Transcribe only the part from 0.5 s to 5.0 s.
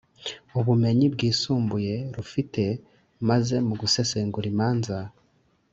ubumenyi bwisumbuye rufite maze mu gusesengura imanza